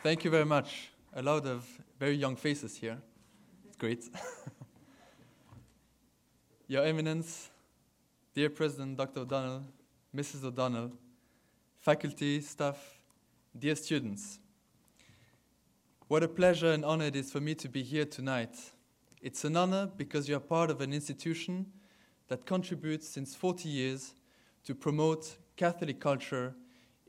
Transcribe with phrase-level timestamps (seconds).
[0.00, 0.90] Thank you very much.
[1.12, 1.66] A lot of
[1.98, 2.98] very young faces here.
[3.66, 4.04] It's great.
[6.68, 7.50] Your Eminence,
[8.32, 9.20] dear President Dr.
[9.20, 9.64] O'Donnell,
[10.14, 10.44] Mrs.
[10.44, 10.92] O'Donnell,
[11.80, 12.78] faculty, staff,
[13.58, 14.38] dear students.
[16.06, 18.56] What a pleasure and honor it is for me to be here tonight.
[19.20, 21.66] It's an honor because you are part of an institution
[22.28, 24.14] that contributes since 40 years
[24.64, 26.54] to promote Catholic culture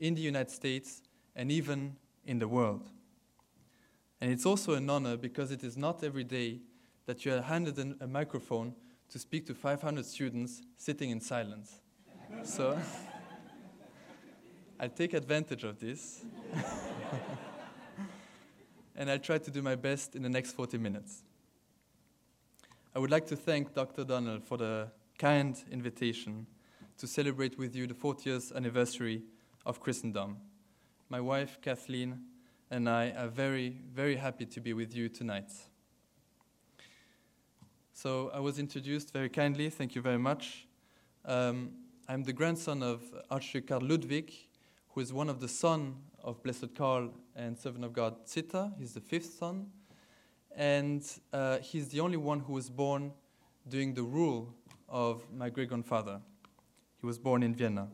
[0.00, 1.02] in the United States
[1.36, 1.94] and even
[2.30, 2.88] in the world.
[4.20, 6.60] And it's also an honor because it is not every day
[7.06, 8.72] that you are handed an, a microphone
[9.08, 11.80] to speak to 500 students sitting in silence.
[12.44, 12.78] so
[14.80, 16.24] I'll take advantage of this.
[18.94, 21.24] and I'll try to do my best in the next 40 minutes.
[22.94, 24.02] I would like to thank Dr.
[24.02, 24.88] O'Donnell for the
[25.18, 26.46] kind invitation
[26.98, 29.24] to celebrate with you the 40th anniversary
[29.66, 30.36] of Christendom.
[31.12, 32.20] My wife, Kathleen,
[32.70, 35.50] and I are very, very happy to be with you tonight.
[37.92, 40.68] So I was introduced very kindly, thank you very much.
[41.24, 41.72] Um,
[42.08, 44.32] I'm the grandson of Archduke Karl Ludwig,
[44.90, 48.70] who is one of the sons of Blessed Karl and Servant of God Zita.
[48.78, 49.66] He's the fifth son.
[50.54, 53.10] And uh, he's the only one who was born
[53.68, 54.54] during the rule
[54.88, 56.20] of my great grandfather.
[57.00, 57.88] He was born in Vienna.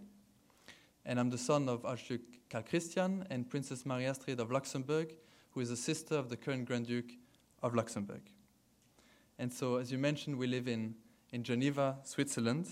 [1.06, 5.12] And I'm the son of Archduke Carl Christian and Princess Maria Astrid of Luxembourg,
[5.50, 7.12] who is a sister of the current Grand Duke
[7.62, 8.22] of Luxembourg.
[9.38, 10.94] And so, as you mentioned, we live in,
[11.32, 12.68] in Geneva, Switzerland,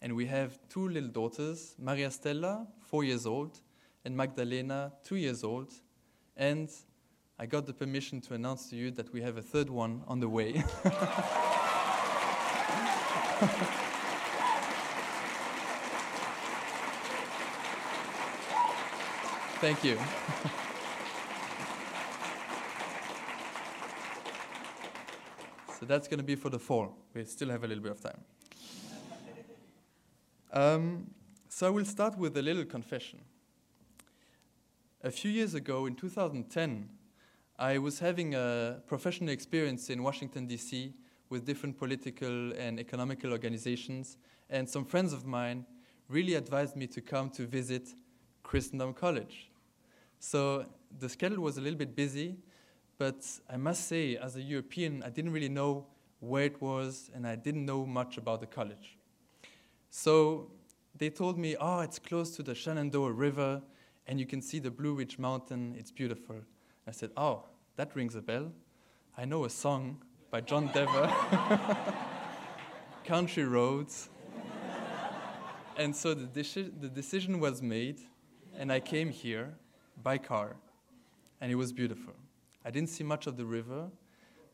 [0.00, 3.60] and we have two little daughters, Maria Stella, four years old,
[4.04, 5.72] and Magdalena, two years old.
[6.36, 6.70] And
[7.38, 10.20] I got the permission to announce to you that we have a third one on
[10.20, 10.62] the way.
[19.60, 19.96] Thank you.
[25.80, 26.92] so that's going to be for the four.
[27.12, 28.20] We still have a little bit of time.
[30.52, 31.10] Um,
[31.48, 33.18] so I will start with a little confession.
[35.02, 36.88] A few years ago, in 2010,
[37.58, 40.94] I was having a professional experience in Washington, D.C.,
[41.30, 44.18] with different political and economical organizations,
[44.48, 45.66] and some friends of mine
[46.08, 47.88] really advised me to come to visit
[48.44, 49.47] Christendom College.
[50.20, 50.66] So
[50.98, 52.36] the schedule was a little bit busy,
[52.98, 55.86] but I must say, as a European, I didn't really know
[56.20, 58.98] where it was, and I didn't know much about the college.
[59.90, 60.50] So
[60.96, 63.62] they told me, oh, it's close to the Shenandoah River,
[64.06, 66.36] and you can see the Blue Ridge Mountain, it's beautiful.
[66.86, 67.44] I said, oh,
[67.76, 68.50] that rings a bell.
[69.16, 71.14] I know a song by John Denver,
[73.04, 74.08] Country Roads.
[75.76, 78.00] and so the, deci- the decision was made,
[78.56, 79.54] and I came here
[80.02, 80.56] by car,
[81.40, 82.14] and it was beautiful.
[82.64, 83.90] I didn't see much of the river.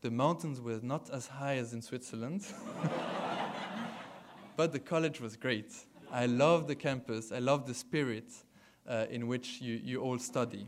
[0.01, 2.45] The mountains were not as high as in Switzerland,
[4.55, 5.73] but the college was great.
[6.11, 8.31] I love the campus, I love the spirit
[8.87, 10.67] uh, in which you, you all study.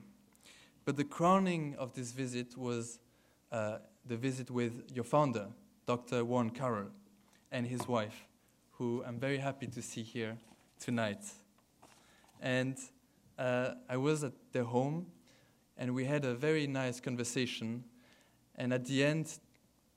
[0.86, 3.00] But the crowning of this visit was
[3.52, 5.48] uh, the visit with your founder,
[5.86, 6.24] Dr.
[6.26, 6.90] Warren Carroll,
[7.52, 8.26] and his wife,
[8.72, 10.38] who I'm very happy to see here
[10.80, 11.24] tonight.
[12.42, 12.78] And
[13.38, 15.08] uh, I was at their home,
[15.78, 17.84] and we had a very nice conversation.
[18.56, 19.40] And at the end,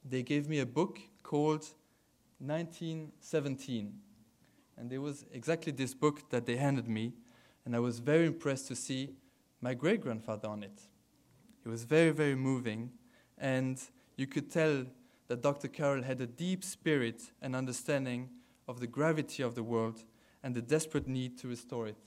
[0.04, 1.66] they gave me a book called
[2.38, 3.94] 1917.
[4.76, 7.12] And there was exactly this book that they handed me,
[7.64, 9.14] and I was very impressed to see
[9.60, 10.80] my great grandfather on it.
[11.64, 12.90] It was very, very moving,
[13.36, 13.78] and
[14.16, 14.86] you could tell
[15.28, 15.68] that Dr.
[15.68, 18.30] Carroll had a deep spirit and understanding
[18.66, 20.04] of the gravity of the world
[20.42, 21.98] and the desperate need to restore it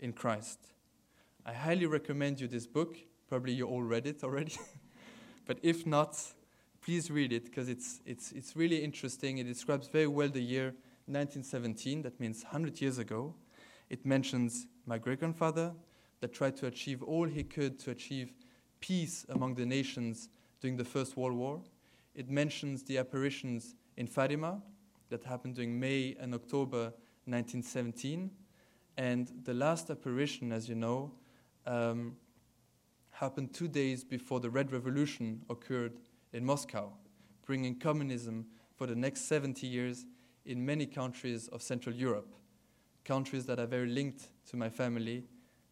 [0.00, 0.71] in Christ.
[1.44, 2.96] I highly recommend you this book.
[3.28, 4.56] Probably you all read it already.
[5.46, 6.16] but if not,
[6.80, 9.38] please read it because it's, it's, it's really interesting.
[9.38, 10.66] It describes very well the year
[11.06, 13.34] 1917, that means 100 years ago.
[13.90, 15.72] It mentions my great grandfather
[16.20, 18.32] that tried to achieve all he could to achieve
[18.78, 20.28] peace among the nations
[20.60, 21.60] during the First World War.
[22.14, 24.62] It mentions the apparitions in Fatima
[25.08, 26.92] that happened during May and October
[27.24, 28.30] 1917.
[28.96, 31.10] And the last apparition, as you know,
[31.66, 32.16] um,
[33.10, 35.98] happened two days before the Red Revolution occurred
[36.32, 36.92] in Moscow,
[37.46, 40.06] bringing communism for the next 70 years
[40.44, 42.34] in many countries of Central Europe,
[43.04, 45.24] countries that are very linked to my family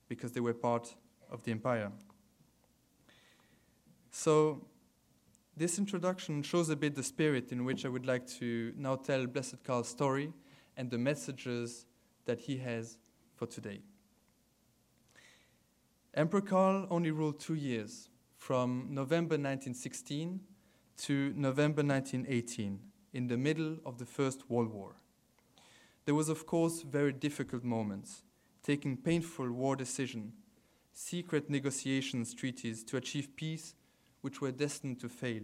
[0.08, 0.94] because they were part
[1.30, 1.90] of the empire.
[4.10, 4.66] So,
[5.56, 9.26] this introduction shows a bit the spirit in which I would like to now tell
[9.26, 10.32] Blessed Karl's story
[10.76, 11.86] and the messages
[12.24, 12.98] that he has
[13.34, 13.82] for today.
[16.14, 20.40] Emperor Karl only ruled two years, from November 1916
[20.96, 22.80] to November 1918,
[23.12, 24.96] in the middle of the First World War.
[26.06, 28.24] There was, of course, very difficult moments,
[28.64, 30.32] taking painful war decisions,
[30.92, 33.76] secret negotiations treaties to achieve peace
[34.20, 35.42] which were destined to fail,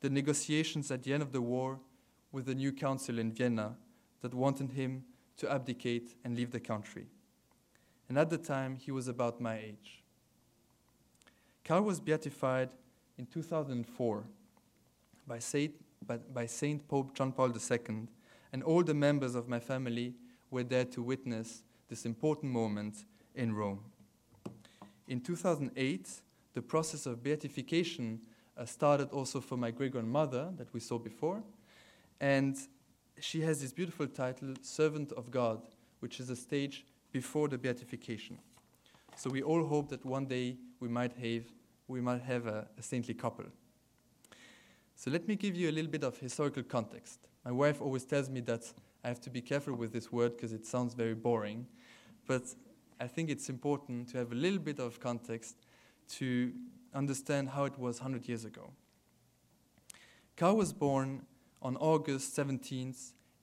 [0.00, 1.80] the negotiations at the end of the war
[2.30, 3.78] with the new council in Vienna
[4.20, 5.04] that wanted him
[5.38, 7.06] to abdicate and leave the country.
[8.08, 10.02] And at the time, he was about my age.
[11.64, 12.70] Karl was beatified
[13.18, 14.24] in 2004
[15.26, 15.74] by Saint,
[16.06, 18.08] by, by Saint Pope John Paul II,
[18.52, 20.14] and all the members of my family
[20.50, 23.80] were there to witness this important moment in Rome.
[25.08, 26.08] In 2008,
[26.54, 28.20] the process of beatification
[28.56, 31.42] uh, started also for my great grandmother that we saw before,
[32.20, 32.56] and
[33.20, 35.60] she has this beautiful title, Servant of God,
[36.00, 36.84] which is a stage
[37.18, 38.38] before the beatification.
[39.16, 41.44] So we all hope that one day we might have,
[41.88, 43.46] we might have a, a saintly couple.
[44.94, 47.18] So let me give you a little bit of historical context.
[47.44, 48.72] My wife always tells me that
[49.02, 51.66] I have to be careful with this word because it sounds very boring,
[52.28, 52.42] but
[53.00, 55.56] I think it's important to have a little bit of context
[56.18, 56.52] to
[56.94, 58.70] understand how it was 100 years ago.
[60.36, 61.22] Karl was born
[61.62, 62.94] on August 17,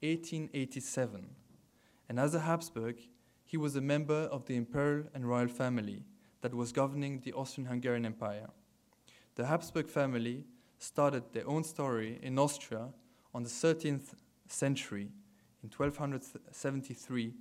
[0.02, 1.26] 1887,
[2.08, 2.96] and as a Habsburg,
[3.46, 6.04] he was a member of the imperial and royal family
[6.42, 8.50] that was governing the Austrian Hungarian Empire.
[9.36, 10.44] The Habsburg family
[10.80, 12.90] started their own story in Austria
[13.34, 14.16] on the 13th
[14.48, 15.10] century,
[15.64, 17.34] in 1273,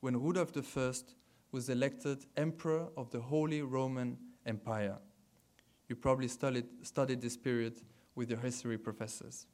[0.00, 0.92] when Rudolf I
[1.52, 4.16] was elected Emperor of the Holy Roman
[4.46, 4.98] Empire.
[5.88, 7.80] You probably studied, studied this period
[8.14, 9.46] with your history professors.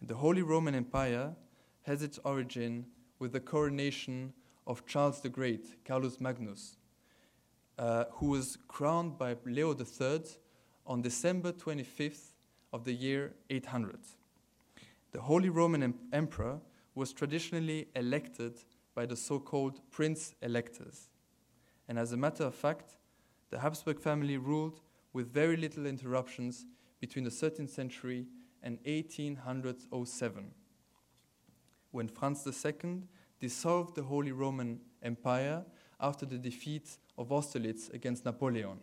[0.00, 1.34] And the Holy Roman Empire
[1.82, 2.86] has its origin
[3.18, 4.32] with the coronation
[4.70, 6.76] of Charles the Great, Carolus Magnus,
[7.76, 10.22] uh, who was crowned by Leo III
[10.86, 12.34] on December 25th
[12.72, 13.98] of the year 800.
[15.10, 16.60] The Holy Roman em- Emperor
[16.94, 18.60] was traditionally elected
[18.94, 21.08] by the so called prince electors.
[21.88, 22.96] And as a matter of fact,
[23.50, 24.82] the Habsburg family ruled
[25.12, 26.64] with very little interruptions
[27.00, 28.28] between the 13th century
[28.62, 30.52] and 1807,
[31.90, 33.02] when Franz II
[33.40, 35.64] dissolved the Holy Roman Empire
[35.98, 38.78] after the defeat of Austerlitz against Napoleon,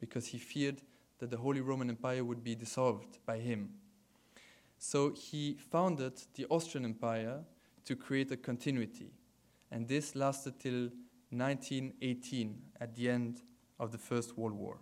[0.00, 0.82] because he feared
[1.18, 3.70] that the Holy Roman Empire would be dissolved by him.
[4.78, 7.40] So he founded the Austrian Empire
[7.84, 9.12] to create a continuity,
[9.70, 10.90] and this lasted till
[11.30, 13.42] 1918 at the end
[13.78, 14.78] of the First World War.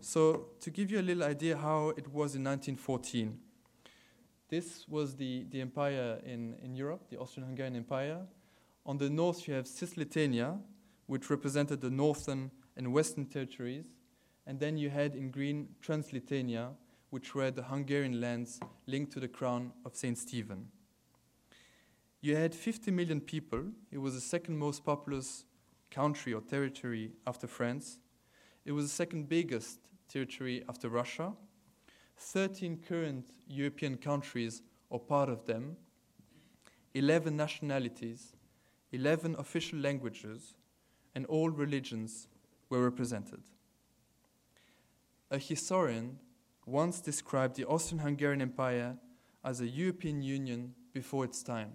[0.00, 3.38] So, to give you a little idea how it was in 1914,
[4.48, 8.20] this was the, the empire in, in Europe, the Austrian Hungarian Empire.
[8.86, 10.58] On the north, you have Cisleithania,
[11.06, 13.86] which represented the northern and western territories.
[14.46, 16.70] And then you had in green Transleithania,
[17.10, 20.18] which were the Hungarian lands linked to the crown of St.
[20.18, 20.68] Stephen.
[22.20, 23.64] You had 50 million people.
[23.90, 25.44] It was the second most populous
[25.90, 27.98] country or territory after France.
[28.64, 31.32] It was the second biggest territory after Russia.
[32.16, 35.76] 13 current European countries or part of them,
[36.94, 38.34] 11 nationalities,
[38.92, 40.54] 11 official languages,
[41.14, 42.28] and all religions
[42.70, 43.42] were represented.
[45.30, 46.18] A historian
[46.66, 48.96] once described the Austrian Hungarian Empire
[49.44, 51.72] as a European Union before its time.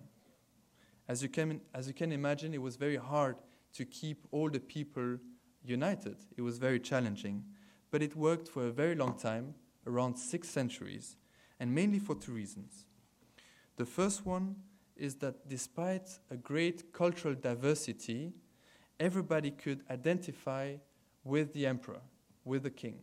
[1.07, 3.35] As you, can, as you can imagine, it was very hard
[3.73, 5.17] to keep all the people
[5.63, 6.17] united.
[6.37, 7.43] It was very challenging.
[7.91, 9.55] But it worked for a very long time,
[9.89, 11.17] around six centuries,
[11.59, 12.85] and mainly for two reasons.
[13.75, 14.55] The first one
[14.95, 18.33] is that despite a great cultural diversity,
[18.99, 20.75] everybody could identify
[21.23, 22.01] with the emperor,
[22.43, 22.99] with the king.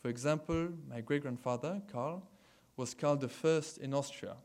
[0.00, 2.22] For example, my great grandfather, Karl,
[2.76, 4.36] was Karl I in Austria.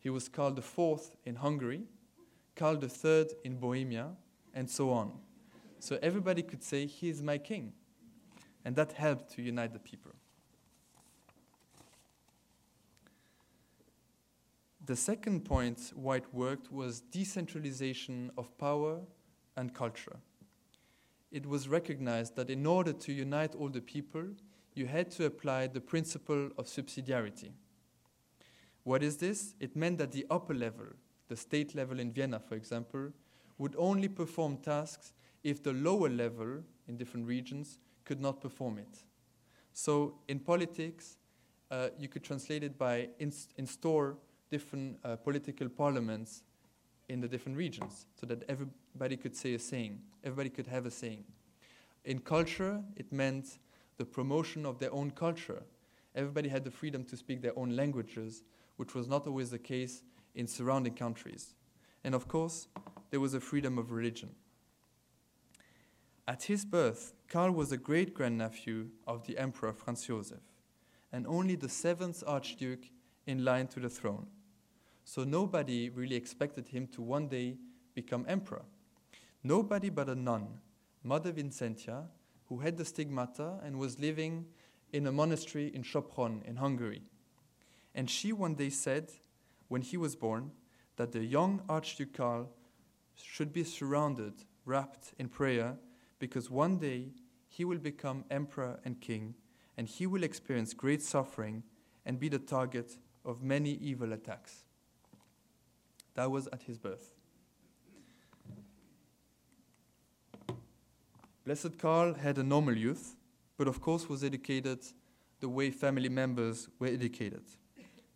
[0.00, 1.82] He was Karl IV in Hungary,
[2.56, 4.10] Karl III in Bohemia,
[4.54, 5.12] and so on.
[5.78, 7.72] So everybody could say, He is my king.
[8.64, 10.12] And that helped to unite the people.
[14.88, 19.00] The second point why it worked was decentralization of power
[19.54, 20.16] and culture.
[21.30, 24.24] It was recognized that in order to unite all the people,
[24.72, 27.50] you had to apply the principle of subsidiarity.
[28.84, 29.54] What is this?
[29.60, 30.86] It meant that the upper level,
[31.28, 33.12] the state level in Vienna, for example,
[33.58, 35.12] would only perform tasks
[35.44, 39.04] if the lower level in different regions could not perform it.
[39.74, 41.18] So in politics,
[41.70, 44.16] uh, you could translate it by inst- install
[44.50, 46.42] different uh, political parliaments
[47.08, 50.90] in the different regions so that everybody could say a saying, everybody could have a
[50.90, 51.24] saying.
[52.04, 53.58] In culture, it meant
[53.96, 55.62] the promotion of their own culture.
[56.14, 58.42] Everybody had the freedom to speak their own languages,
[58.76, 60.02] which was not always the case
[60.34, 61.54] in surrounding countries.
[62.04, 62.68] And of course,
[63.10, 64.30] there was a freedom of religion.
[66.26, 70.44] At his birth, Karl was a great grandnephew of the Emperor Franz Joseph,
[71.10, 72.90] and only the seventh Archduke
[73.26, 74.26] in line to the throne.
[75.08, 77.56] So nobody really expected him to one day
[77.94, 78.66] become emperor.
[79.42, 80.60] Nobody but a nun,
[81.02, 82.08] Mother Vincentia,
[82.50, 84.44] who had the stigmata and was living
[84.92, 87.00] in a monastery in Sopron in Hungary.
[87.94, 89.10] And she one day said,
[89.68, 90.50] when he was born,
[90.96, 92.50] that the young Archduke Karl
[93.14, 94.34] should be surrounded,
[94.66, 95.78] wrapped in prayer,
[96.18, 97.12] because one day
[97.48, 99.36] he will become emperor and king,
[99.74, 101.62] and he will experience great suffering
[102.04, 104.64] and be the target of many evil attacks.
[106.18, 107.14] That was at his birth.
[111.44, 113.14] Blessed Karl had a normal youth,
[113.56, 114.80] but of course was educated
[115.38, 117.44] the way family members were educated.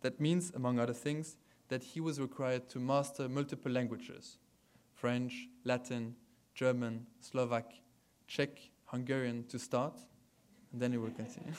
[0.01, 1.37] That means, among other things,
[1.69, 4.37] that he was required to master multiple languages
[4.91, 6.13] French, Latin,
[6.53, 7.71] German, Slovak,
[8.27, 9.97] Czech, Hungarian to start,
[10.73, 11.53] and then he will continue.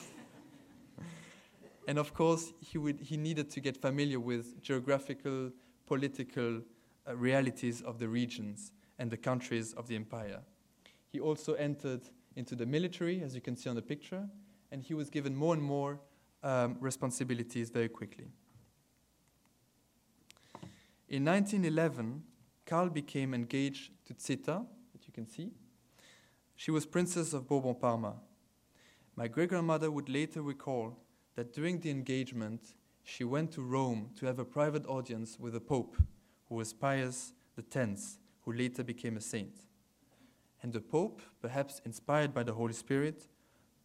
[1.87, 5.49] and of course, he, would, he needed to get familiar with geographical,
[5.85, 6.61] political
[7.07, 10.39] uh, realities of the regions and the countries of the empire.
[11.07, 12.01] He also entered
[12.35, 14.27] into the military, as you can see on the picture,
[14.71, 15.99] and he was given more and more
[16.43, 18.25] um, responsibilities very quickly.
[21.07, 22.23] In 1911,
[22.65, 25.51] Karl became engaged to Zita, that you can see.
[26.55, 28.15] She was Princess of Bourbon Parma.
[29.15, 30.97] My great grandmother would later recall
[31.35, 32.73] that during the engagement,
[33.05, 35.95] she went to Rome to have a private audience with the Pope,
[36.49, 37.33] who was Pius
[37.73, 39.55] X, who later became a saint.
[40.63, 43.27] And the Pope, perhaps inspired by the Holy Spirit,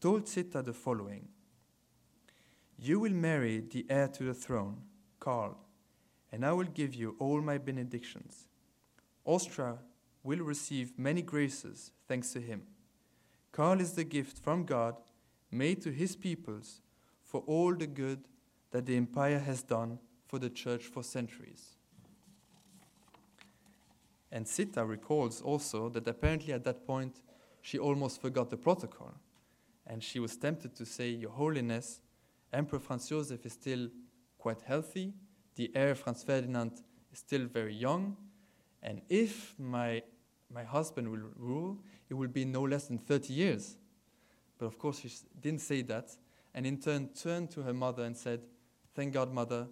[0.01, 1.29] told Zita the following
[2.79, 4.79] You will marry the heir to the throne,
[5.21, 5.59] Karl,
[6.33, 8.49] and I will give you all my benedictions.
[9.27, 9.77] Austria
[10.23, 12.63] will receive many graces thanks to him.
[13.53, 14.97] Karl is the gift from God
[15.51, 16.81] made to his peoples
[17.23, 18.21] for all the good
[18.71, 21.77] that the empire has done for the church for centuries.
[24.33, 27.21] And Zita recalls also that apparently at that point
[27.63, 29.15] she almost forgot the protocol.
[29.87, 32.01] And she was tempted to say, Your Holiness,
[32.53, 33.89] Emperor Franz Joseph is still
[34.39, 35.13] quite healthy,
[35.57, 36.73] the heir Franz Ferdinand
[37.13, 38.17] is still very young,
[38.83, 40.03] and if my,
[40.53, 41.77] my husband will rule,
[42.09, 43.77] it will be no less than 30 years.
[44.59, 45.11] But of course, she
[45.41, 46.17] didn't say that,
[46.55, 48.41] and in turn turned to her mother and said,
[48.95, 49.67] Thank God, mother,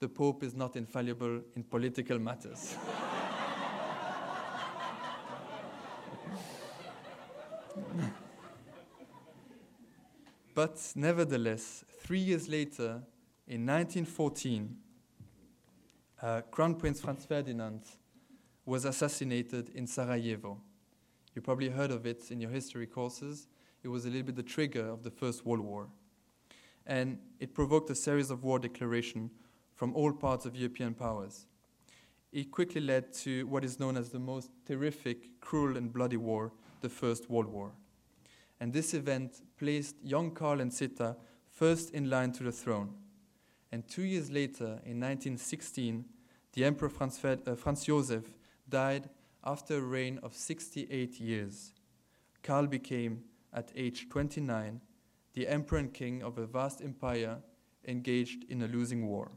[0.00, 2.74] the Pope is not infallible in political matters.
[10.54, 13.02] but nevertheless, three years later,
[13.46, 14.74] in 1914,
[16.22, 17.82] uh, Crown Prince Franz Ferdinand
[18.64, 20.58] was assassinated in Sarajevo.
[21.34, 23.48] You probably heard of it in your history courses.
[23.82, 25.88] It was a little bit the trigger of the First World War.
[26.86, 29.30] And it provoked a series of war declarations
[29.74, 31.46] from all parts of European powers.
[32.32, 36.52] It quickly led to what is known as the most terrific, cruel, and bloody war,
[36.80, 37.72] the First World War.
[38.58, 41.16] And this event placed young Karl and Zita
[41.50, 42.94] first in line to the throne.
[43.70, 46.04] And two years later, in 1916,
[46.52, 48.32] the Emperor Franz, Fed, uh, Franz Joseph
[48.68, 49.08] died
[49.44, 51.72] after a reign of 68 years.
[52.42, 54.80] Karl became, at age 29,
[55.34, 57.38] the emperor and king of a vast empire
[57.86, 59.30] engaged in a losing war.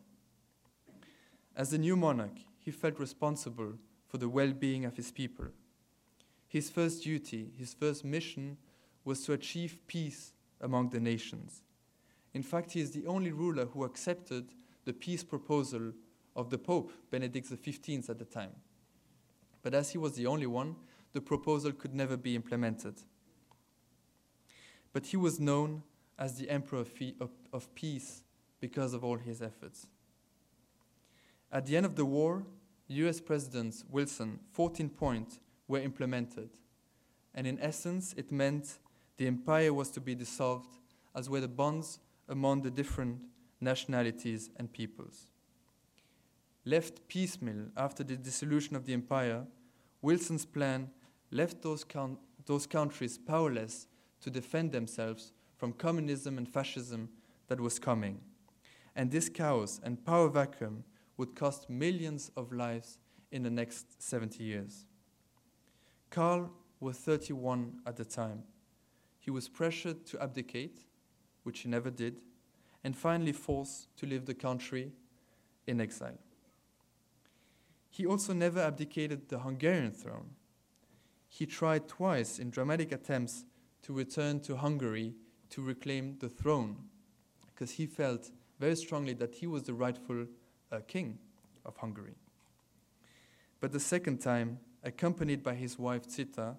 [1.56, 3.74] As the new monarch, he felt responsible
[4.08, 5.48] for the well being of his people.
[6.48, 8.58] His first duty, his first mission,
[9.04, 11.62] was to achieve peace among the nations.
[12.34, 15.94] In fact, he is the only ruler who accepted the peace proposal
[16.36, 18.52] of the Pope, Benedict XV, at the time.
[19.64, 20.76] But as he was the only one,
[21.14, 22.96] the proposal could never be implemented.
[24.96, 25.84] But he was known
[26.18, 28.24] as the Emperor of, Peace
[28.62, 29.88] because of all his efforts.
[31.52, 32.46] At the end of the war,
[32.88, 36.52] US President Wilson's 14 points were implemented.
[37.34, 38.78] And in essence, it meant
[39.18, 40.78] the empire was to be dissolved,
[41.14, 42.00] as were the bonds
[42.30, 43.20] among the different
[43.60, 45.26] nationalities and peoples.
[46.64, 49.46] Left piecemeal after the dissolution of the empire,
[50.02, 50.90] Wilson's plan
[51.32, 53.88] left those, count- those countries powerless
[54.26, 57.10] to defend themselves from communism and fascism
[57.48, 58.20] that was coming.
[58.96, 60.84] And this chaos and power vacuum
[61.16, 62.98] would cost millions of lives
[63.32, 64.88] in the next 70 years.
[66.10, 68.42] Karl was 31 at the time,
[69.20, 70.86] he was pressured to abdicate,
[71.44, 72.22] which he never did,
[72.84, 74.92] and finally forced to leave the country
[75.68, 76.18] in exile.
[77.92, 80.32] He also never abdicated the Hungarian throne.
[81.28, 83.46] He tried twice in dramatic attempts
[83.86, 85.14] to return to Hungary
[85.50, 86.76] to reclaim the throne,
[87.46, 90.26] because he felt very strongly that he was the rightful
[90.72, 91.20] uh, king
[91.66, 92.16] of Hungary.
[93.60, 96.56] But the second time, accompanied by his wife Zita,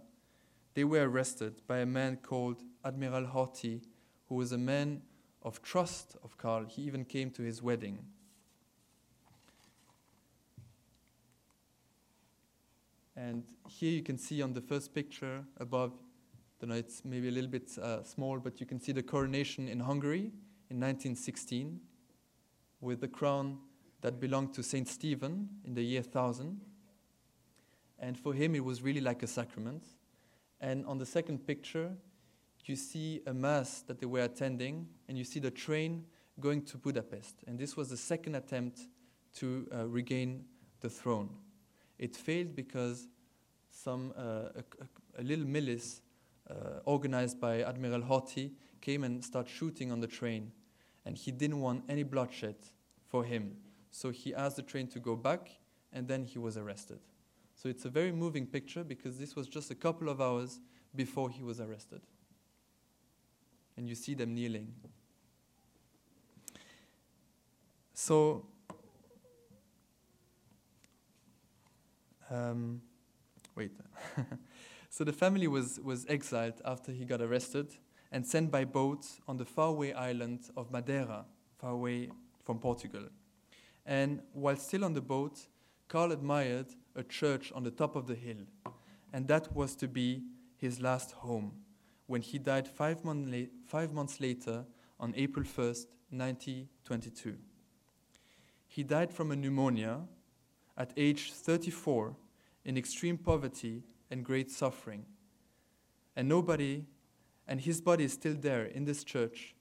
[0.74, 3.82] they were arrested by a man called Admiral Horthy,
[4.28, 5.02] who was a man
[5.42, 6.64] of trust of Karl.
[6.64, 7.98] He even came to his wedding.
[13.16, 15.92] And here you can see on the first picture above,
[16.62, 19.68] I know it's maybe a little bit uh, small, but you can see the coronation
[19.68, 20.32] in Hungary
[20.70, 21.80] in 1916
[22.80, 23.58] with the crown
[24.00, 26.60] that belonged to Saint Stephen in the year 1000.
[27.98, 29.84] And for him, it was really like a sacrament.
[30.60, 31.92] And on the second picture,
[32.64, 36.04] you see a mass that they were attending, and you see the train
[36.40, 37.44] going to Budapest.
[37.46, 38.80] And this was the second attempt
[39.36, 40.44] to uh, regain
[40.80, 41.30] the throne.
[41.98, 43.08] It failed because
[43.70, 44.64] some uh, a,
[45.18, 46.00] a, little milice
[46.50, 50.52] uh, organized by Admiral Horthy came and started shooting on the train,
[51.04, 52.56] and he didn't want any bloodshed
[53.08, 53.56] for him.
[53.90, 55.50] So he asked the train to go back,
[55.92, 57.00] and then he was arrested.
[57.54, 60.60] So it's a very moving picture because this was just a couple of hours
[60.94, 62.02] before he was arrested.
[63.76, 64.72] And you see them kneeling.
[67.94, 68.46] So,
[72.30, 72.82] um,
[73.54, 73.72] wait.
[74.96, 77.66] so the family was, was exiled after he got arrested
[78.10, 81.26] and sent by boat on the faraway island of Madeira,
[81.58, 82.08] far away
[82.42, 83.02] from Portugal.
[83.84, 85.48] And while still on the boat,
[85.88, 88.38] Karl admired a church on the top of the hill,
[89.12, 90.22] and that was to be
[90.56, 91.52] his last home
[92.06, 94.64] when he died five, month la- five months later
[94.98, 97.36] on April 1st, 1922.
[98.66, 100.00] He died from a pneumonia
[100.74, 102.16] at age 34
[102.64, 105.04] in extreme poverty and great suffering.
[106.14, 106.84] And nobody,
[107.46, 109.54] and his body is still there in this church,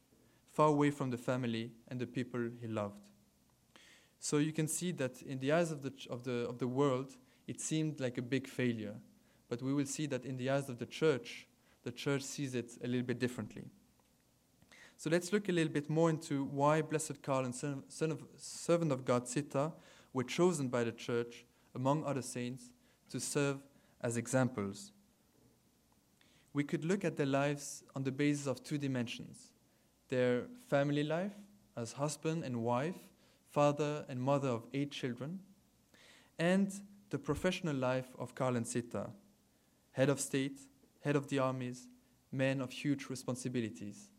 [0.52, 3.02] far away from the family and the people he loved.
[4.20, 7.16] So you can see that in the eyes of the, of the, of the world,
[7.48, 8.96] it seemed like a big failure.
[9.50, 11.48] But we will see that in the eyes of the church,
[11.84, 13.66] the church sees it a little bit differently.
[14.98, 18.92] So let's look a little bit more into why Blessed Karl and son of, servant
[18.92, 19.74] of God Zita
[20.14, 22.72] were chosen by the church, among other saints,
[23.10, 23.58] to serve
[24.06, 24.92] as examples.
[26.54, 29.52] We could look at their lives on the basis of two dimensions
[30.10, 31.34] their family life
[31.76, 33.00] as husband and wife,
[33.50, 35.40] father and mother of eight children,
[36.38, 36.72] and
[37.10, 39.10] the professional life of Karl and Zita,
[39.94, 40.60] head of state,
[41.04, 41.88] head of the armies,
[42.32, 44.12] men of huge responsibilities.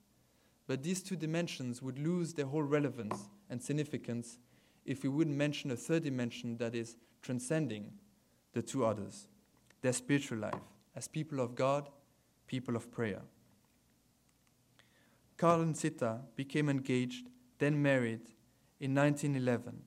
[0.66, 4.38] But these two dimensions would lose their whole relevance and significance
[4.84, 7.92] if we wouldn't mention a third dimension that is transcending
[8.52, 9.28] the two others
[9.86, 11.88] their spiritual life as people of God,
[12.48, 13.22] people of prayer.
[15.36, 18.32] Karl and Zita became engaged, then married,
[18.80, 19.80] in 1911,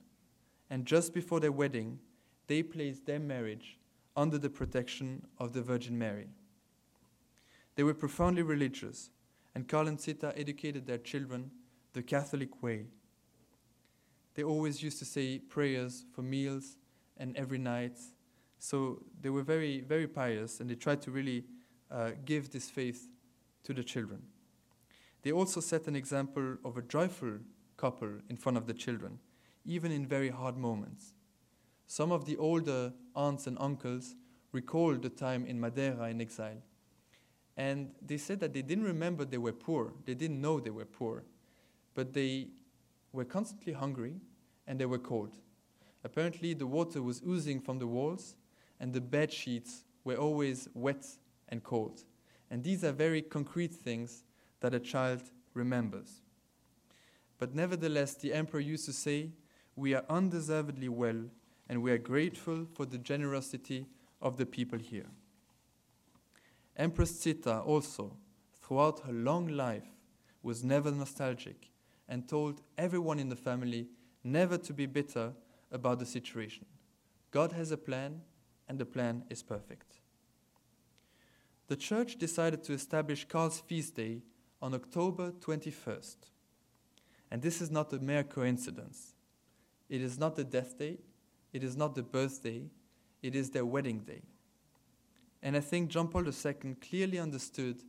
[0.70, 2.00] and just before their wedding,
[2.48, 3.78] they placed their marriage
[4.16, 6.30] under the protection of the Virgin Mary.
[7.76, 9.10] They were profoundly religious,
[9.54, 11.52] and Karl and Zita educated their children
[11.92, 12.86] the Catholic way.
[14.36, 16.78] They always used to say prayers for meals
[17.18, 17.98] and every night.
[18.60, 21.46] So they were very, very pious, and they tried to really
[21.90, 23.08] uh, give this faith
[23.64, 24.22] to the children.
[25.24, 27.40] They also set an example of a joyful
[27.78, 29.20] couple in front of the children,
[29.66, 31.14] even in very hard moments.
[31.88, 34.16] Some of the older aunts and uncles
[34.52, 36.62] recalled the time in Madeira in exile.
[37.58, 39.94] And they said that they didn't remember they were poor.
[40.06, 41.24] They didn't know they were poor.
[41.94, 42.50] But they
[43.12, 44.16] were constantly hungry
[44.68, 45.36] and they were cold.
[46.04, 48.36] Apparently, the water was oozing from the walls
[48.80, 51.06] and the bed sheets were always wet
[51.50, 52.04] and cold.
[52.50, 54.24] And these are very concrete things
[54.62, 55.22] that a child
[55.54, 56.22] remembers.
[57.38, 59.30] But nevertheless, the emperor used to say,
[59.76, 61.26] We are undeservedly well,
[61.68, 63.86] and we are grateful for the generosity
[64.22, 65.08] of the people here.
[66.76, 68.16] Empress Zita also,
[68.62, 69.86] throughout her long life,
[70.42, 71.70] was never nostalgic
[72.08, 73.88] and told everyone in the family
[74.24, 75.34] never to be bitter
[75.72, 76.66] about the situation.
[77.32, 78.22] God has a plan,
[78.70, 80.00] and the plan is perfect.
[81.68, 84.22] The church decided to establish Karl's feast day
[84.62, 86.18] on October 21st.
[87.32, 89.14] And this is not a mere coincidence.
[89.90, 91.00] It is not the death day,
[91.52, 92.70] it is not the birthday,
[93.22, 94.22] it is their wedding day.
[95.42, 97.84] And I think John Paul II clearly understood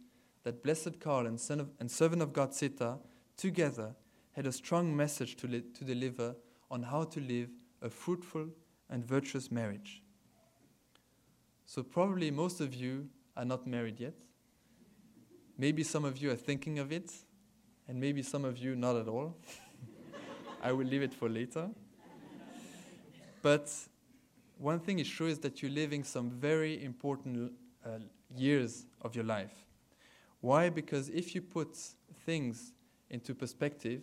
[0.45, 2.99] that Blessed Karl and, son of, and servant of God Zita
[3.37, 3.95] together
[4.33, 6.37] had a strong message to, li- to deliver
[6.71, 7.51] on how to live
[7.83, 8.49] a fruitful
[8.89, 10.03] and virtuous marriage.
[11.71, 14.15] So, probably most of you are not married yet.
[15.57, 17.13] Maybe some of you are thinking of it,
[17.87, 19.37] and maybe some of you not at all.
[20.65, 21.71] I will leave it for later.
[23.41, 23.73] But
[24.59, 27.53] one thing is sure is that you're living some very important
[27.87, 28.01] uh,
[28.35, 29.55] years of your life.
[30.41, 30.71] Why?
[30.71, 31.79] Because if you put
[32.27, 32.73] things
[33.11, 34.03] into perspective,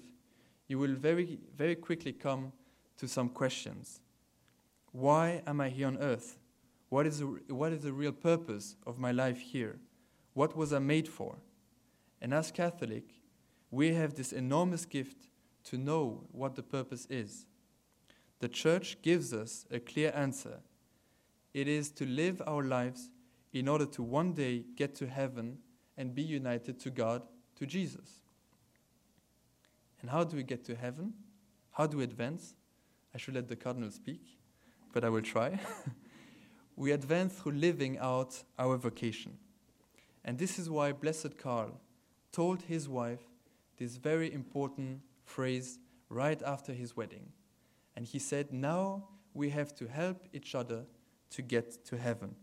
[0.70, 2.54] you will very, very quickly come
[2.98, 4.00] to some questions.
[4.94, 6.40] Why am I here on earth?
[6.90, 9.80] What is, the, what is the real purpose of my life here?
[10.34, 11.38] What was I made for?
[12.22, 13.04] And as Catholic,
[13.72, 15.28] we have this enormous gift
[15.66, 17.46] to know what the purpose is.
[18.40, 20.60] The Church gives us a clear answer.
[21.54, 23.10] It is to live our lives
[23.52, 25.58] in order to one day get to heaven
[25.98, 27.24] and be united to God,
[27.56, 28.22] to Jesus.
[30.02, 31.14] And how do we get to heaven?
[31.72, 32.54] How do we advance?
[33.14, 34.22] I should let the Cardinal speak,
[34.94, 35.60] but I will try.
[36.78, 39.38] we advance through living out our vocation.
[40.24, 41.82] And this is why Blessed Karl
[42.32, 43.24] told his wife
[43.78, 47.32] this very important phrase right after his wedding.
[47.96, 50.86] And he said, Now we have to help each other
[51.32, 52.36] to get to heaven.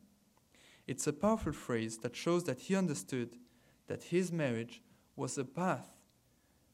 [0.87, 3.37] It's a powerful phrase that shows that he understood
[3.87, 4.83] that his marriage
[5.17, 5.97] was a path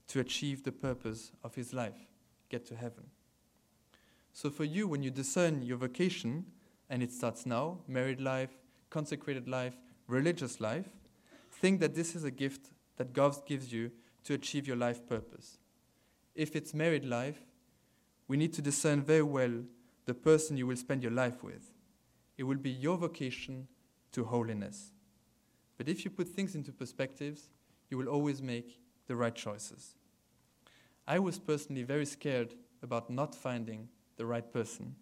[0.08, 2.08] to achieve the purpose of his life,
[2.48, 3.04] get to heaven.
[4.32, 6.46] So, for you, when you discern your vocation,
[6.90, 8.50] and it starts now married life,
[8.90, 9.74] consecrated life,
[10.06, 10.90] religious life
[11.60, 13.90] think that this is a gift that God gives you
[14.24, 15.58] to achieve your life purpose.
[16.34, 17.40] If it's married life,
[18.28, 19.52] we need to discern very well
[20.06, 21.72] the person you will spend your life with.
[22.38, 23.68] It will be your vocation
[24.12, 24.92] to holiness.
[25.76, 27.48] But if you put things into perspectives,
[27.90, 29.94] you will always make the right choices.
[31.06, 34.94] I was personally very scared about not finding the right person.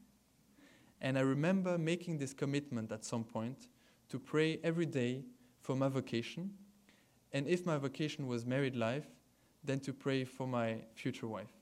[1.01, 3.69] And I remember making this commitment at some point
[4.09, 5.25] to pray every day
[5.61, 6.51] for my vocation.
[7.33, 9.07] And if my vocation was married life,
[9.63, 11.53] then to pray for my future wife.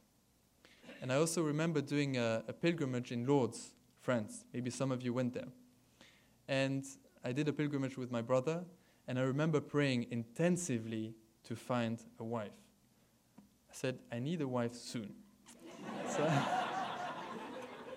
[1.03, 4.45] And I also remember doing a, a pilgrimage in Lourdes, France.
[4.53, 5.49] Maybe some of you went there.
[6.49, 6.85] And
[7.25, 8.65] I did a pilgrimage with my brother,
[9.09, 12.53] and I remember praying intensively to find a wife.
[13.39, 15.13] I said, I need a wife soon.
[16.09, 16.31] so,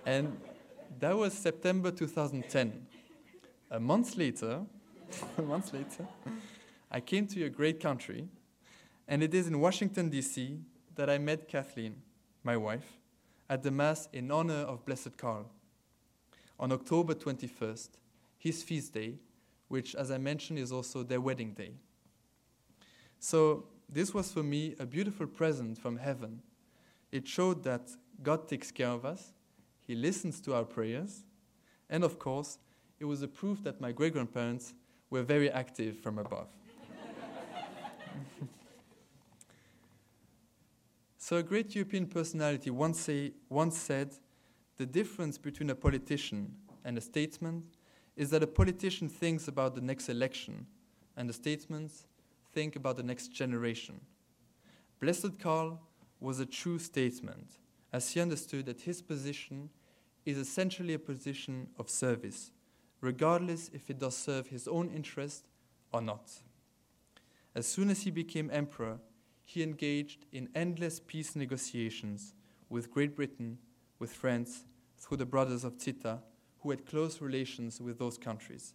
[0.06, 0.36] and
[1.00, 2.86] that was September 2010.
[3.72, 4.62] A month later,
[5.38, 6.06] a month later,
[6.92, 8.28] I came to a great country,
[9.08, 10.60] and it is in Washington, D.C.,
[10.96, 12.02] that I met Kathleen,
[12.44, 12.98] my wife,
[13.50, 15.50] at the Mass in honor of Blessed Karl.
[16.60, 17.90] On October 21st,
[18.38, 19.20] his feast day,
[19.70, 21.74] which, as I mentioned, is also their wedding day.
[23.20, 26.42] So, this was for me a beautiful present from heaven.
[27.12, 27.90] It showed that
[28.22, 29.32] God takes care of us,
[29.90, 31.24] He listens to our prayers,
[31.90, 32.60] and of course,
[33.00, 34.76] it was a proof that my great grandparents
[35.10, 36.46] were very active from above.
[41.18, 44.14] so, a great European personality once, say, once said
[44.78, 46.54] the difference between a politician
[46.86, 47.64] and a statesman
[48.16, 50.68] is that a politician thinks about the next election,
[51.18, 51.90] and the statesman
[52.54, 54.00] think about the next generation.
[55.00, 55.82] Blessed Karl
[56.20, 57.48] was a true statesman,
[57.92, 59.72] as he understood that his position
[60.30, 62.52] is essentially a position of service,
[63.02, 65.46] regardless if it does serve his own interest
[65.92, 66.32] or not.
[67.56, 69.00] As soon as he became emperor,
[69.44, 72.34] he engaged in endless peace negotiations
[72.70, 73.58] with Great Britain,
[73.98, 74.66] with France,
[74.98, 76.20] through the brothers of Zita,
[76.60, 78.74] who had close relations with those countries.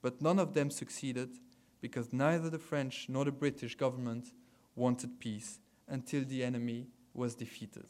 [0.00, 1.38] But none of them succeeded
[1.80, 4.32] because neither the French nor the British government
[4.74, 7.86] wanted peace until the enemy was defeated.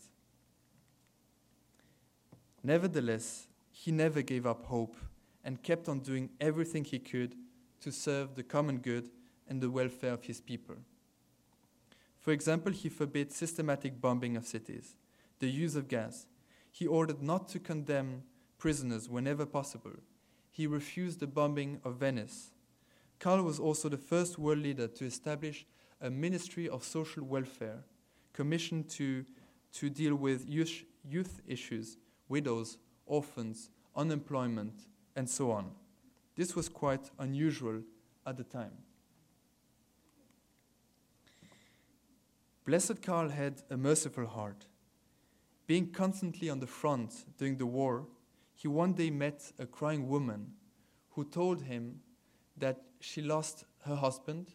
[2.62, 4.96] Nevertheless, he never gave up hope
[5.44, 7.34] and kept on doing everything he could
[7.80, 9.10] to serve the common good
[9.48, 10.76] and the welfare of his people.
[12.18, 14.96] For example, he forbade systematic bombing of cities,
[15.38, 16.26] the use of gas.
[16.72, 18.24] He ordered not to condemn
[18.58, 19.92] prisoners whenever possible.
[20.50, 22.50] He refused the bombing of Venice.
[23.20, 25.66] Karl was also the first world leader to establish
[26.00, 27.84] a ministry of social welfare
[28.32, 29.24] commissioned to,
[29.72, 31.96] to deal with youth, youth issues,
[32.28, 35.70] widows, orphans, unemployment, and so on.
[36.36, 37.82] This was quite unusual
[38.26, 38.72] at the time.
[42.66, 44.66] Blessed Karl had a merciful heart.
[45.66, 48.06] Being constantly on the front during the war,
[48.54, 50.52] he one day met a crying woman
[51.10, 52.00] who told him
[52.56, 54.52] that she lost her husband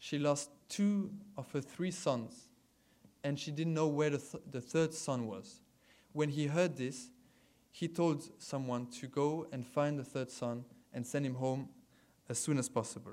[0.00, 2.48] she lost two of her three sons,
[3.22, 5.60] and she didn't know where the, th- the third son was.
[6.12, 7.10] When he heard this,
[7.70, 11.68] he told someone to go and find the third son and send him home
[12.28, 13.12] as soon as possible.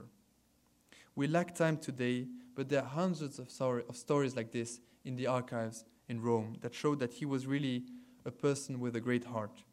[1.15, 5.15] We lack time today, but there are hundreds of, story, of stories like this in
[5.15, 7.83] the archives in Rome that show that he was really
[8.25, 9.63] a person with a great heart.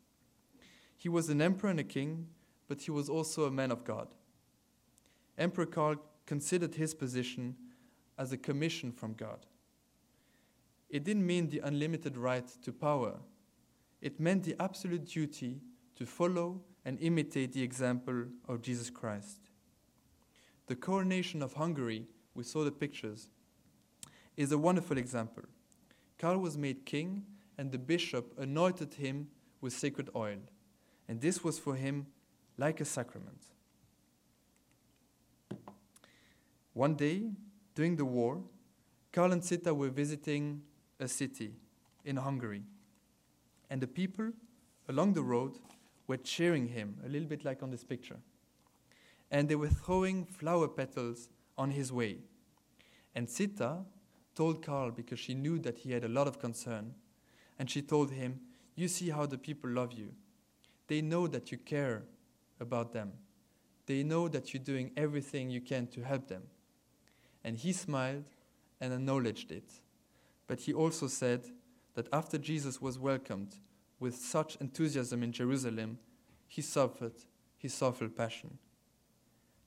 [0.97, 2.29] He was an emperor and a king,
[2.69, 4.09] but he was also a man of God.
[5.37, 7.57] Emperor Karl considered his position
[8.17, 9.47] as a commission from God.
[10.95, 13.17] It didn't mean the unlimited right to power,
[14.01, 15.59] it meant the absolute duty
[15.97, 19.51] to follow and imitate the example of Jesus Christ.
[20.69, 23.29] The coronation of Hungary, we saw the pictures,
[24.37, 25.43] is a wonderful example.
[26.17, 27.25] Karl was made king,
[27.59, 29.27] and the bishop anointed him
[29.61, 30.39] with sacred oil,
[31.09, 32.07] and this was for him
[32.57, 33.47] like a sacrament.
[36.73, 37.33] One day,
[37.75, 38.45] during the war,
[39.11, 40.63] Karl and Zita were visiting
[41.01, 41.53] a city
[42.05, 42.63] in Hungary,
[43.71, 44.33] and the people
[44.89, 45.59] along the road
[46.07, 48.19] were cheering him, a little bit like on this picture.
[49.31, 52.19] And they were throwing flower petals on his way.
[53.15, 53.79] And Zita
[54.35, 56.95] told Karl, because she knew that he had a lot of concern,
[57.59, 58.41] and she told him,
[58.75, 60.13] You see how the people love you.
[60.89, 62.03] They know that you care
[62.61, 63.13] about them.
[63.87, 66.43] They know that you're doing everything you can to help them.
[67.43, 68.25] And he smiled
[68.81, 69.71] and acknowledged it.
[70.47, 71.47] But he also said
[71.95, 73.57] that after Jesus was welcomed
[73.99, 75.99] with such enthusiasm in Jerusalem,
[76.47, 77.15] he suffered
[77.57, 78.59] his sorrowful passion.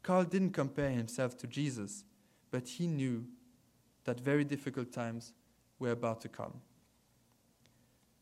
[0.04, 2.04] Karl didn't compare himself to Jesus,
[2.52, 3.26] but he knew
[4.06, 5.34] that very difficult times
[5.80, 6.62] were about to come.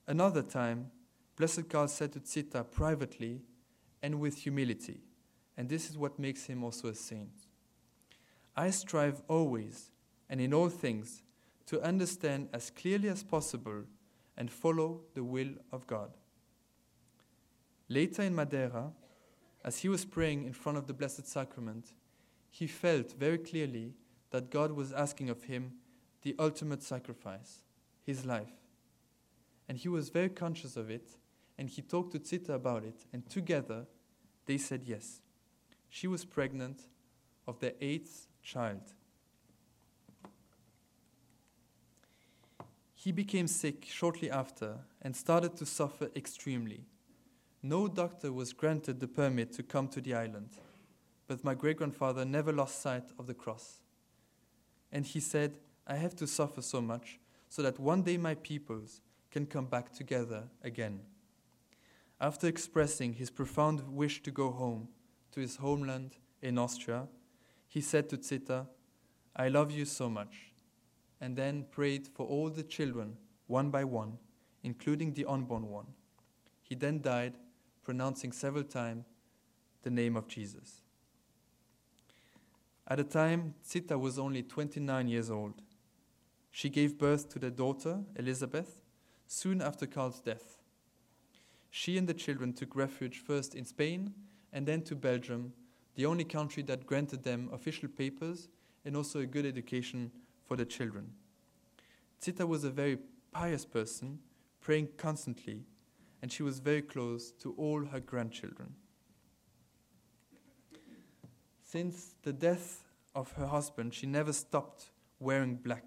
[0.07, 0.91] Another time,
[1.35, 3.41] Blessed Karl said to Zita privately
[4.01, 5.01] and with humility,
[5.57, 7.29] and this is what makes him also a saint
[8.57, 9.91] I strive always
[10.29, 11.23] and in all things
[11.67, 13.83] to understand as clearly as possible
[14.37, 16.11] and follow the will of God.
[17.89, 18.91] Later in Madeira,
[19.63, 21.93] as he was praying in front of the Blessed Sacrament,
[22.49, 23.93] he felt very clearly
[24.31, 25.73] that God was asking of him
[26.21, 27.61] the ultimate sacrifice,
[28.03, 28.53] his life.
[29.67, 31.17] And he was very conscious of it,
[31.57, 33.85] and he talked to Zita about it, and together
[34.45, 35.21] they said yes.
[35.89, 36.81] She was pregnant
[37.47, 38.93] of their eighth child.
[43.05, 46.85] He became sick shortly after and started to suffer extremely.
[47.61, 50.49] No doctor was granted the permit to come to the island,
[51.27, 53.83] but my great grandfather never lost sight of the cross.
[54.91, 59.01] And he said, I have to suffer so much so that one day my peoples
[59.29, 61.01] can come back together again.
[62.19, 64.87] After expressing his profound wish to go home
[65.33, 67.07] to his homeland in Austria,
[67.67, 68.65] he said to Zita,
[69.35, 70.54] I love you so much,
[71.25, 74.15] and then prayed for all the children, one by one,
[74.61, 75.87] including the unborn one.
[76.61, 77.33] He then died,
[77.83, 79.05] pronouncing several times
[79.81, 80.81] the name of Jesus.
[82.87, 85.63] At the time, Zita was only 29 years old.
[86.51, 88.83] She gave birth to their daughter, Elizabeth,
[89.25, 90.61] soon after Karl's death.
[91.71, 94.13] She and the children took refuge first in Spain
[94.53, 95.53] and then to Belgium,
[95.95, 98.47] the only country that granted them official papers
[98.85, 100.11] and also a good education
[100.45, 101.11] for the children.
[102.23, 102.97] Zita was a very
[103.31, 104.19] pious person,
[104.61, 105.63] praying constantly,
[106.21, 108.75] and she was very close to all her grandchildren.
[111.63, 115.85] Since the death of her husband, she never stopped wearing black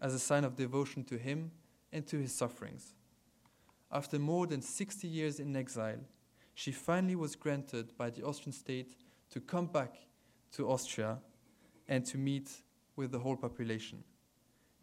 [0.00, 1.50] as a sign of devotion to him
[1.92, 2.94] and to his sufferings.
[3.90, 6.00] After more than 60 years in exile,
[6.54, 8.96] she finally was granted by the Austrian state
[9.30, 9.94] to come back
[10.52, 11.18] to Austria
[11.86, 12.50] and to meet
[12.98, 14.02] with the whole population.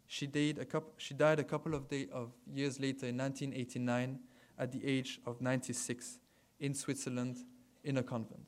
[0.06, 4.18] She died a, couple, she died a couple of, day, of years later in 1989
[4.58, 6.18] at the age of 96
[6.58, 7.36] in Switzerland
[7.84, 8.46] in a convent.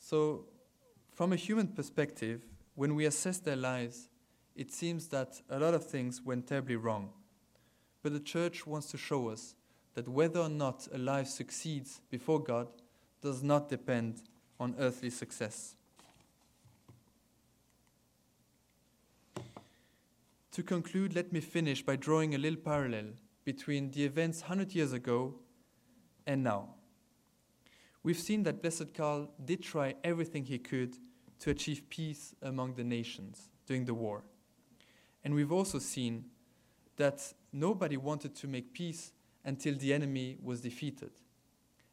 [0.00, 0.46] So,
[1.14, 2.42] from a human perspective,
[2.74, 4.08] when we assess their lives,
[4.56, 7.10] it seems that a lot of things went terribly wrong.
[8.02, 9.54] But the church wants to show us
[9.94, 12.66] that whether or not a life succeeds before God
[13.22, 14.22] does not depend
[14.58, 15.74] on earthly success.
[20.52, 23.12] To conclude, let me finish by drawing a little parallel
[23.44, 25.34] between the events 100 years ago
[26.26, 26.70] and now.
[28.02, 30.96] We've seen that Blessed Karl did try everything he could
[31.40, 34.22] to achieve peace among the nations during the war.
[35.24, 36.26] And we've also seen
[36.96, 39.12] that nobody wanted to make peace
[39.44, 41.10] until the enemy was defeated.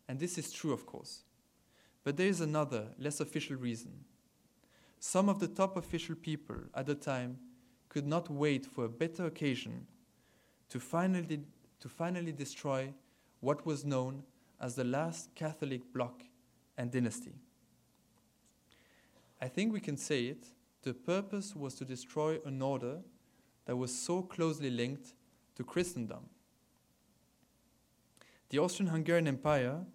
[0.08, 1.24] And this is true, of course.
[2.04, 4.06] But there is another, less official reason.
[5.00, 7.38] Some of the top official people at the time
[7.90, 9.88] could not wait for a better occasion
[10.70, 11.42] to finally,
[11.80, 12.94] to finally destroy
[13.40, 14.24] what was known
[14.60, 16.24] as the last Catholic bloc
[16.78, 17.34] and dynasty.
[19.42, 20.48] I think we can say it
[20.84, 23.00] the purpose was to destroy an order
[23.66, 25.14] that was so closely linked
[25.56, 26.30] to Christendom.
[28.50, 29.86] The Austrian Hungarian Empire,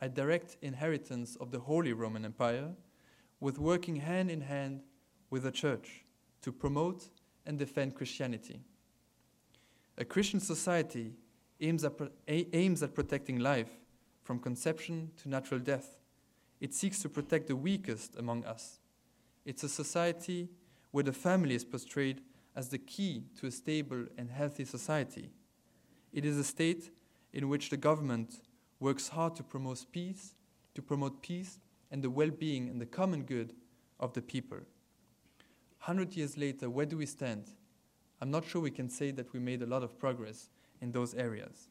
[0.00, 2.70] a direct inheritance of the Holy Roman Empire,
[3.40, 4.82] with working hand in hand
[5.30, 6.04] with the Church
[6.42, 7.08] to promote
[7.46, 8.60] and defend Christianity.
[9.96, 11.14] A Christian society
[11.60, 11.92] aims at,
[12.28, 13.70] aims at protecting life
[14.22, 15.96] from conception to natural death.
[16.60, 18.78] It seeks to protect the weakest among us.
[19.44, 20.48] It's a society
[20.90, 22.20] where the family is portrayed
[22.54, 25.30] as the key to a stable and healthy society.
[26.12, 26.90] It is a state
[27.32, 28.40] in which the government
[28.80, 30.34] works hard to promote peace,
[30.74, 31.58] to promote peace
[31.90, 33.52] and the well-being and the common good
[33.98, 34.58] of the people.
[35.84, 37.44] 100 years later, where do we stand?
[38.20, 41.14] I'm not sure we can say that we made a lot of progress in those
[41.14, 41.68] areas.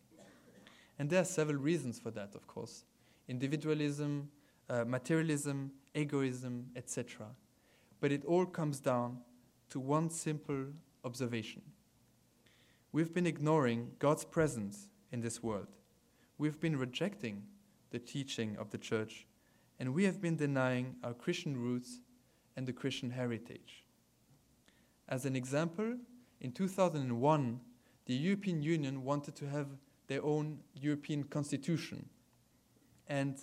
[1.00, 2.84] And there are several reasons for that, of course.
[3.28, 4.30] Individualism,
[4.70, 7.28] uh, materialism, egoism, etc.
[8.00, 9.20] But it all comes down
[9.70, 10.68] to one simple
[11.04, 11.62] observation.
[12.92, 15.68] We've been ignoring God's presence in this world.
[16.38, 17.44] We've been rejecting
[17.90, 19.26] the teaching of the church,
[19.80, 22.02] and we have been denying our Christian roots
[22.56, 23.86] and the Christian heritage.
[25.10, 25.98] As an example,
[26.40, 27.60] in 2001,
[28.06, 29.68] the European Union wanted to have
[30.08, 32.08] their own European constitution.
[33.08, 33.38] And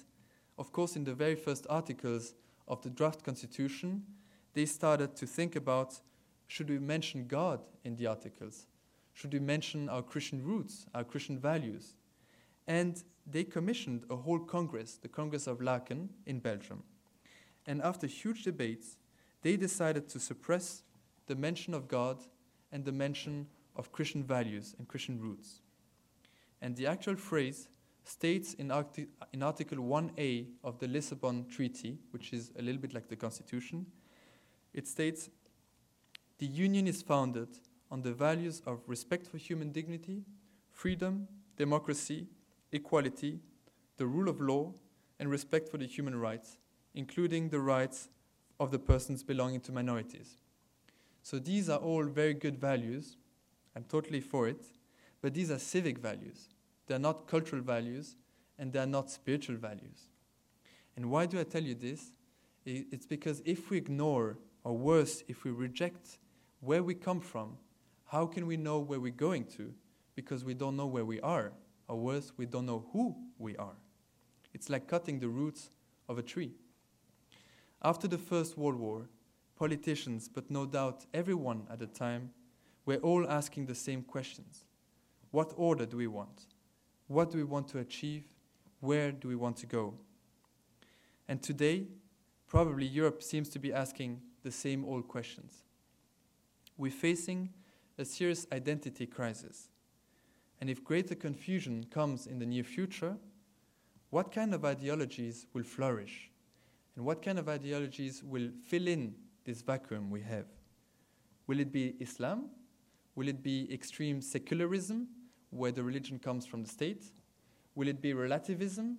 [0.57, 2.35] of course, in the very first articles
[2.69, 4.05] of the draft constitution,
[4.53, 6.01] they started to think about
[6.47, 8.67] should we mention God in the articles?
[9.15, 11.95] Should we mention our Christian roots, our Christian values?
[12.67, 16.83] And they commissioned a whole congress, the Congress of Laeken in Belgium.
[17.67, 18.97] And after huge debates,
[19.43, 20.83] they decided to suppress
[21.27, 22.23] the mention of God
[22.73, 23.47] and the mention
[23.77, 25.61] of Christian values and Christian roots.
[26.61, 27.69] And the actual phrase
[28.05, 32.95] states in, arti- in Article 1A of the Lisbon Treaty, which is a little bit
[32.95, 33.87] like the Constitution,
[34.73, 35.31] it states
[36.39, 37.49] the Union is founded
[37.91, 40.23] on the values of respect for human dignity,
[40.71, 42.27] freedom, democracy,
[42.75, 43.39] equality,
[43.97, 44.73] the rule of law,
[45.19, 46.59] and respect for the human rights,
[46.95, 48.09] including the rights
[48.61, 50.37] of the persons belonging to minorities.
[51.23, 53.17] So these are all very good values.
[53.75, 54.65] I'm totally for it.
[55.23, 56.49] But these are civic values.
[56.87, 58.17] They're not cultural values,
[58.59, 60.11] and they're not spiritual values.
[60.97, 62.13] And why do I tell you this?
[62.67, 66.19] It's because if we ignore, or worse, if we reject
[66.61, 67.57] where we come from,
[68.07, 69.73] how can we know where we're going to?
[70.15, 71.53] Because we don't know where we are,
[71.89, 73.77] or worse, we don't know who we are.
[74.53, 75.71] It's like cutting the roots
[76.09, 76.53] of a tree.
[77.83, 79.09] After the First World War,
[79.57, 82.31] politicians, but no doubt everyone at the time,
[82.87, 84.65] were all asking the same questions
[85.31, 86.47] What order do we want?
[87.09, 88.25] What do we want to achieve?
[88.81, 89.95] Where do we want to go?
[91.29, 91.87] And today,
[92.47, 95.65] probably Europe seems to be asking the same old questions.
[96.77, 97.51] We're facing
[97.99, 99.69] a serious identity crisis.
[100.61, 103.17] And if greater confusion comes in the near future,
[104.11, 106.31] what kind of ideologies will flourish?
[106.97, 109.15] And what kind of ideologies will fill in
[109.45, 110.47] this vacuum we have?
[111.47, 112.51] Will it be Islam?
[113.17, 115.09] Will it be extreme secularism,
[115.51, 117.05] where the religion comes from the state?
[117.75, 118.99] Will it be relativism,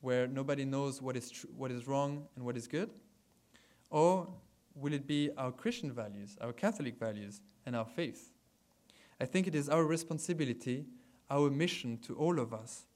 [0.00, 2.90] where nobody knows what is, what is wrong and what is good?
[3.90, 4.28] Or
[4.74, 8.31] will it be our Christian values, our Catholic values, and our faith?
[9.22, 10.84] I think it is our responsibility,
[11.30, 12.86] our mission to all of us,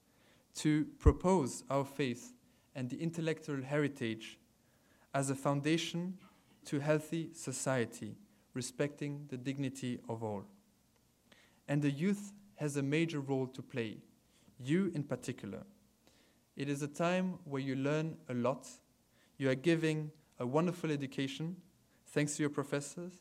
[0.57, 2.33] to propose our faith
[2.75, 4.37] and the intellectual heritage
[5.15, 6.19] as a foundation
[6.65, 8.17] to healthy society,
[8.55, 10.43] respecting the dignity of all.
[11.69, 13.99] And the youth has a major role to play,
[14.59, 15.63] you in particular.
[16.57, 18.67] It is a time where you learn a lot.
[19.39, 20.11] You are giving
[20.41, 21.55] a wonderful education
[22.09, 23.13] thanks to your professors,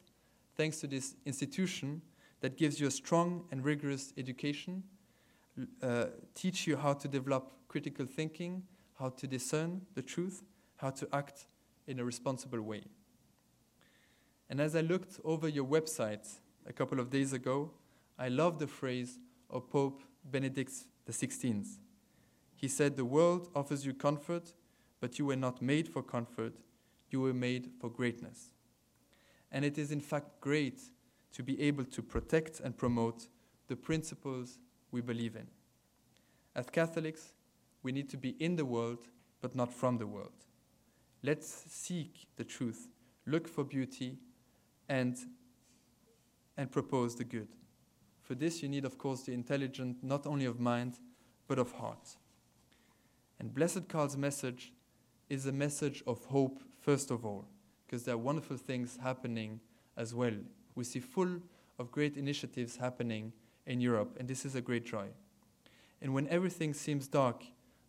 [0.55, 2.01] thanks to this institution
[2.41, 4.83] that gives you a strong and rigorous education,
[5.81, 8.63] uh, teach you how to develop critical thinking,
[8.99, 10.43] how to discern the truth,
[10.77, 11.45] how to act
[11.87, 12.83] in a responsible way.
[14.49, 16.27] And as I looked over your website
[16.67, 17.71] a couple of days ago,
[18.17, 19.19] I loved the phrase
[19.49, 20.71] of Pope Benedict
[21.09, 21.65] XVI.
[22.55, 24.53] He said, The world offers you comfort,
[24.99, 26.53] but you were not made for comfort,
[27.09, 28.53] you were made for greatness.
[29.51, 30.81] And it is in fact great
[31.35, 33.27] to be able to protect and promote
[33.67, 34.57] the principles
[34.91, 35.47] we believe in.
[36.55, 37.33] As Catholics,
[37.83, 39.09] we need to be in the world,
[39.41, 40.45] but not from the world.
[41.21, 42.87] Let's seek the truth,
[43.25, 44.17] look for beauty,
[44.87, 45.17] and,
[46.55, 47.49] and propose the good.
[48.23, 50.99] For this, you need, of course, the intelligent not only of mind,
[51.47, 52.15] but of heart.
[53.39, 54.71] And Blessed Karl's message
[55.29, 57.45] is a message of hope, first of all,
[57.85, 59.59] because there are wonderful things happening
[59.97, 60.35] as well.
[60.75, 61.39] We see full
[61.79, 63.33] of great initiatives happening
[63.65, 65.07] in Europe, and this is a great joy.
[66.01, 67.43] And when everything seems dark,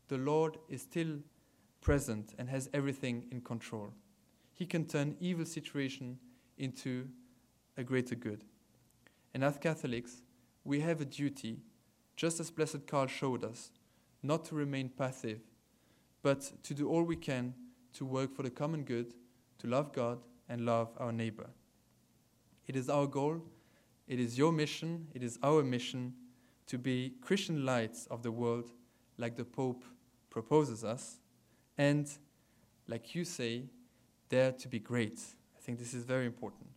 [0.09, 1.19] the Lord is still
[1.81, 3.93] present and has everything in control.
[4.55, 6.19] He can turn evil situation
[6.57, 7.09] into
[7.77, 8.45] a greater good.
[9.35, 10.23] And as Catholics,
[10.65, 11.59] we have a duty,
[12.17, 13.71] just as Blessed Karl showed us,
[14.23, 15.41] not to remain passive,
[16.23, 17.55] but to do all we can
[17.93, 19.15] to work for the common good,
[19.59, 20.19] to love God
[20.49, 21.51] and love our neighbor.
[22.67, 23.43] It is our goal,
[24.09, 26.15] it is your mission, it is our mission
[26.67, 28.71] to be Christian lights of the world,
[29.19, 29.85] like the Pope
[30.31, 31.21] proposes us,
[31.79, 32.11] and,
[32.89, 33.65] like you say,
[34.29, 35.21] dare to be great.
[35.57, 36.69] I think this is very important.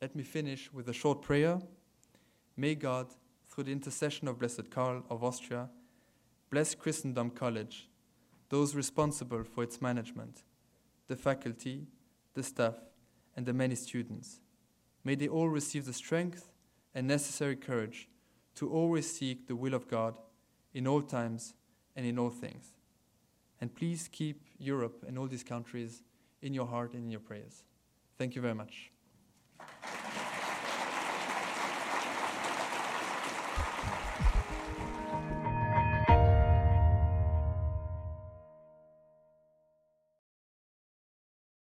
[0.00, 1.58] Let me finish with a short prayer.
[2.56, 3.08] May God,
[3.48, 5.68] through the intercession of Blessed Karl of Austria,
[6.50, 7.88] bless Christendom College,
[8.48, 10.42] those responsible for its management,
[11.08, 11.86] the faculty,
[12.34, 12.74] the staff,
[13.36, 14.40] and the many students.
[15.06, 16.50] May they all receive the strength
[16.92, 18.08] and necessary courage
[18.56, 20.18] to always seek the will of God
[20.74, 21.54] in all times
[21.94, 22.72] and in all things.
[23.60, 26.02] And please keep Europe and all these countries
[26.42, 27.62] in your heart and in your prayers.
[28.18, 28.90] Thank you very much.